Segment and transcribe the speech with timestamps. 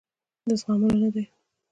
[0.47, 1.23] د زغملو نه دي.